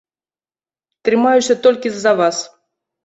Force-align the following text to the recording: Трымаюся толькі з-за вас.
Трымаюся 1.09 1.59
толькі 1.67 1.87
з-за 1.99 2.11
вас. 2.21 2.37